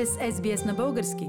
[0.00, 1.28] сте с SBS на български.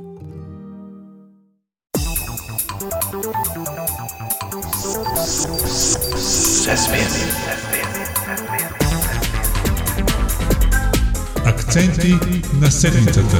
[11.45, 12.13] Акценти
[12.61, 13.37] на седмицата.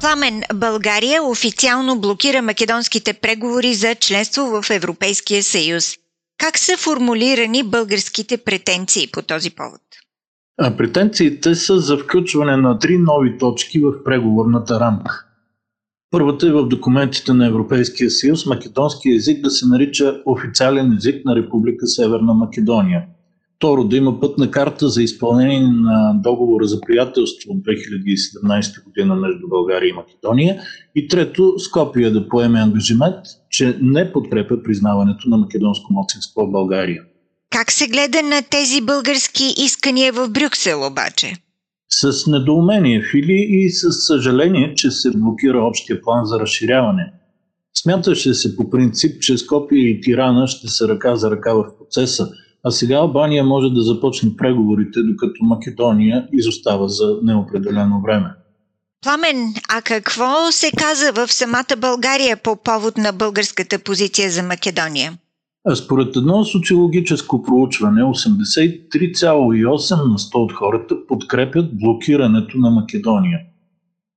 [0.00, 5.96] Пламен, България официално блокира македонските преговори за членство в Европейския съюз.
[6.38, 9.80] Как са формулирани българските претенции по този повод?
[10.56, 15.26] Претенциите са за включване на три нови точки в преговорната рамка.
[16.10, 21.36] Първата е в документите на Европейския съюз македонски език да се нарича официален език на
[21.36, 23.04] Република Северна Македония.
[23.56, 29.48] Второ, да има пътна карта за изпълнение на договора за приятелство от 2017 година между
[29.48, 30.60] България и Македония.
[30.94, 33.16] И трето, Скопия да поеме ангажимент,
[33.50, 37.02] че не подкрепя признаването на македонско младсинство в България.
[37.52, 41.32] Как се гледа на тези български искания в Брюксел обаче?
[41.90, 47.12] С недоумение, Фили, и с съжаление, че се блокира общия план за разширяване.
[47.74, 52.28] Смяташе се по принцип, че Скопия и Тирана ще са ръка за ръка в процеса,
[52.64, 58.30] а сега Албания може да започне преговорите, докато Македония изостава за неопределено време.
[59.02, 65.18] Пламен, а какво се каза в самата България по повод на българската позиция за Македония?
[65.74, 73.40] Според едно социологическо проучване, 83,8 на 100 от хората подкрепят блокирането на Македония.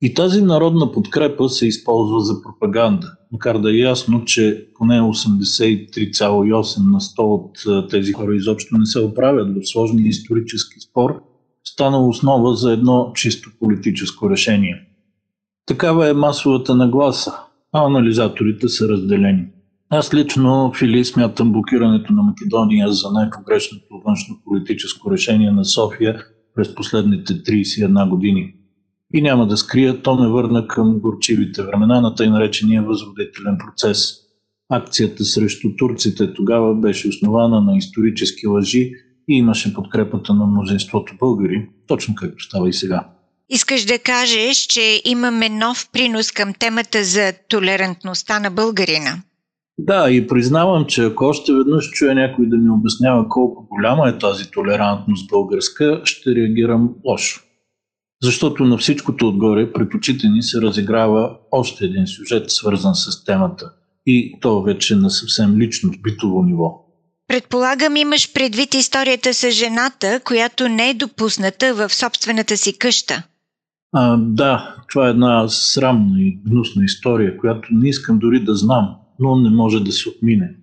[0.01, 6.91] И тази народна подкрепа се използва за пропаганда, макар да е ясно, че поне 83,8
[6.91, 7.51] на 100 от
[7.89, 11.21] тези хора изобщо не се оправят в сложния исторически спор,
[11.63, 14.81] стана основа за едно чисто политическо решение.
[15.65, 17.33] Такава е масовата нагласа,
[17.73, 19.45] а анализаторите са разделени.
[19.89, 26.23] Аз лично, Фили, смятам блокирането на Македония за най-погрешното външно политическо решение на София
[26.55, 28.53] през последните 31 години.
[29.13, 34.13] И няма да скрия, то ме върна към горчивите времена на тъй наречения възродителен процес.
[34.69, 38.91] Акцията срещу турците тогава беше основана на исторически лъжи
[39.29, 43.07] и имаше подкрепата на мнозинството българи, точно както става и сега.
[43.49, 49.21] Искаш да кажеш, че имаме нов принос към темата за толерантността на българина?
[49.77, 54.17] Да, и признавам, че ако още веднъж чуя някой да ми обяснява колко голяма е
[54.17, 57.41] тази толерантност българска, ще реагирам лошо.
[58.23, 63.71] Защото на всичкото отгоре пред очите ни се разиграва още един сюжет, свързан с темата.
[64.05, 66.85] И то вече на съвсем лично, битово ниво.
[67.27, 73.23] Предполагам, имаш предвид историята с жената, която не е допусната в собствената си къща.
[73.93, 78.95] А, да, това е една срамна и гнусна история, която не искам дори да знам,
[79.19, 80.55] но не може да се отмине.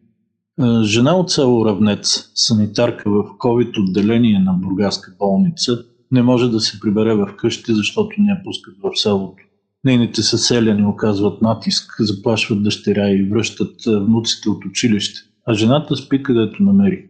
[0.83, 6.81] Жена от село Равнец, санитарка в COVID отделение на Бургаска болница, не може да се
[6.81, 9.43] прибере в къщи, защото не я пускат в селото.
[9.85, 16.63] Нейните съселяни оказват натиск, заплашват дъщеря и връщат внуците от училище, а жената спи където
[16.63, 17.09] намери.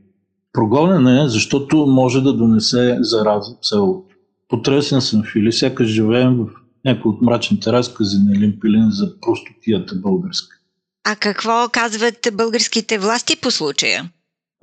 [0.52, 4.14] Прогонена е, защото може да донесе зараза в селото.
[4.48, 6.46] Потресен съм, Фили, сякаш живеем в
[6.84, 10.56] някои от мрачните разкази на Елин Пилин за простотията българска.
[11.04, 14.10] А какво казват българските власти по случая?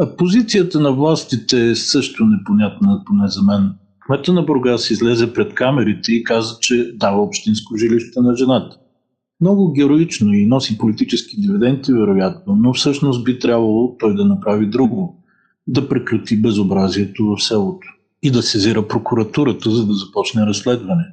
[0.01, 3.73] А позицията на властите е също непонятна, поне за мен.
[4.05, 8.77] Кмета на Бургас излезе пред камерите и каза, че дава общинско жилище на жената.
[9.41, 15.23] Много героично и носи политически дивиденти, вероятно, но всъщност би трябвало той да направи друго
[15.67, 17.88] да прекрати безобразието в селото
[18.23, 21.06] и да сезира прокуратурата, за да започне разследване.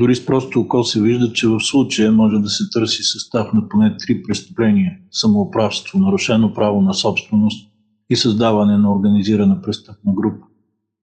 [0.00, 3.68] Дори с просто око се вижда, че в случая може да се търси състав на
[3.68, 7.70] поне три престъпления– самоуправство, нарушено право на собственост
[8.10, 10.46] и създаване на организирана престъпна група.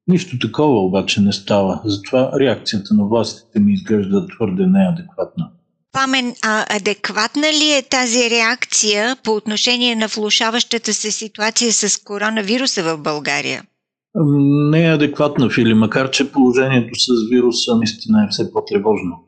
[0.07, 5.49] Нищо такова обаче не става, затова реакцията на властите ми изглежда твърде неадекватна.
[5.91, 12.83] Памен, а адекватна ли е тази реакция по отношение на влушаващата се ситуация с коронавируса
[12.83, 13.63] в България?
[14.15, 19.23] Не е адекватна, Фили, макар че положението с вируса наистина е все по-тревожно.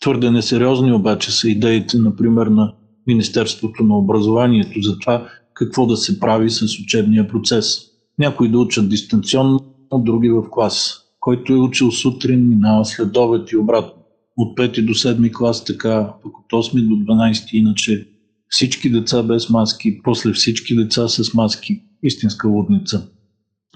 [0.00, 2.74] Твърде несериозни обаче са идеите, например, на
[3.06, 7.78] Министерството на образованието за това какво да се прави с учебния процес.
[8.18, 9.60] Някои да учат дистанционно,
[9.94, 11.00] други в клас.
[11.20, 14.02] Който е учил сутрин, минава след обед и обратно.
[14.36, 18.08] От 5 до 7 клас така, пък от 8 до 12 иначе.
[18.48, 21.82] Всички деца без маски, после всички деца с маски.
[22.02, 23.08] Истинска лудница.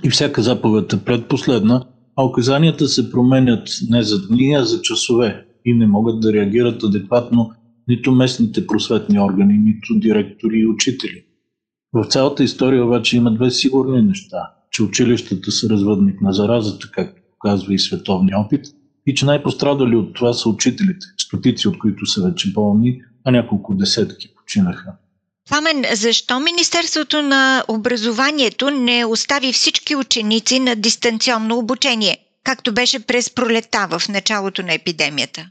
[0.05, 1.85] И всяка заповед е предпоследна,
[2.17, 6.83] а указанията се променят не за дни, а за часове и не могат да реагират
[6.83, 7.53] адекватно
[7.89, 11.25] нито местните просветни органи, нито директори и учители.
[11.93, 17.23] В цялата история обаче има две сигурни неща, че училищата са развъдник на заразата, както
[17.31, 18.65] показва и световния опит,
[19.07, 23.75] и че най-пострадали от това са учителите, стотици от които са вече болни, а няколко
[23.75, 24.93] десетки починаха.
[25.49, 33.35] Пламен, защо Министерството на образованието не остави всички ученици на дистанционно обучение, както беше през
[33.35, 35.51] пролета в началото на епидемията?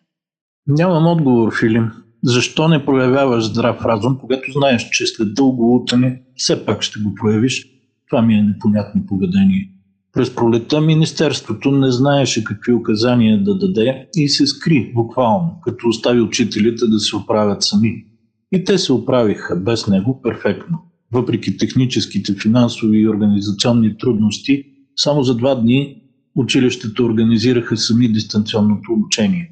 [0.67, 1.91] Нямам отговор, Филим.
[2.23, 7.15] Защо не проявяваш здрав разум, когато знаеш, че след дълго утане все пак ще го
[7.15, 7.67] проявиш?
[8.09, 9.69] Това ми е непонятно поведение.
[10.13, 16.21] През пролета Министерството не знаеше какви указания да даде и се скри буквално, като остави
[16.21, 18.05] учителите да се оправят сами.
[18.51, 20.77] И те се оправиха без него перфектно.
[21.11, 24.63] Въпреки техническите, финансови и организационни трудности,
[24.95, 26.01] само за два дни
[26.35, 29.51] училищата организираха сами дистанционното обучение.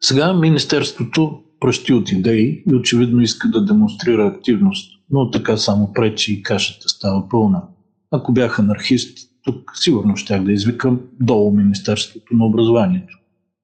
[0.00, 6.32] Сега Министерството пръщи от идеи и очевидно иска да демонстрира активност, но така само пречи
[6.32, 7.62] и кашата става пълна.
[8.10, 13.18] Ако бях анархист, тук сигурно щях да извикам долу Министерството на образованието.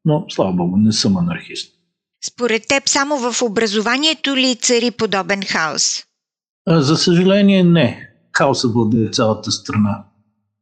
[0.05, 1.80] Но, слава Богу, не съм анархист.
[2.25, 6.02] Според теб само в образованието ли цари подобен хаос?
[6.69, 8.08] За съжаление не.
[8.32, 10.05] Хаоса владее цялата страна.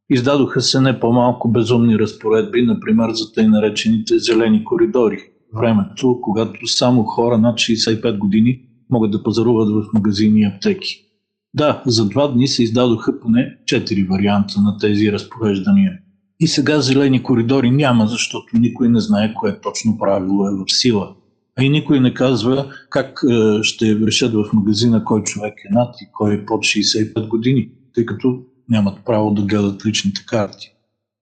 [0.09, 5.19] Издадоха се не по-малко безумни разпоредби, например за тъй наречените зелени коридори.
[5.53, 11.05] Времето, когато само хора над 65 години могат да пазаруват в магазини и аптеки.
[11.53, 15.91] Да, за два дни се издадоха поне 4 варианта на тези разпореждания.
[16.39, 21.15] И сега зелени коридори няма, защото никой не знае кое точно правило е в сила.
[21.61, 26.09] И никой не казва как е, ще решат в магазина кой човек е над и
[26.13, 30.71] кой е под 65 години, тъй като нямат право да гледат личните карти.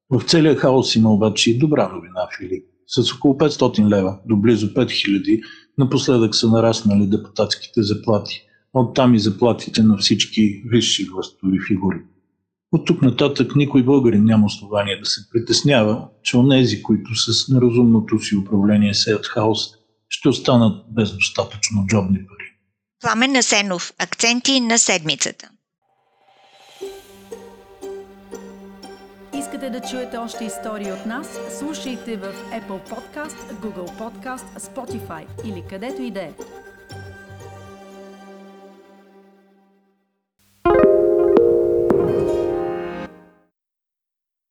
[0.10, 2.66] В целия хаос има обаче и добра новина, Филип.
[2.88, 5.42] С около 500 лева до близо 5000
[5.78, 8.42] напоследък са нараснали депутатските заплати.
[8.74, 12.02] Оттам и заплатите на всички висши властови фигури.
[12.72, 18.20] От тук нататък никой българин няма основание да се притеснява, че онези, които с неразумното
[18.20, 19.70] си управление сеят хаос,
[20.10, 22.54] ще останат без достатъчно джобни пари.
[23.02, 23.94] Пламен Насенов.
[24.00, 25.50] Акценти на седмицата.
[29.34, 31.28] Искате да чуете още истории от нас?
[31.60, 36.32] Слушайте в Apple Podcast, Google Podcast, Spotify или където и да е.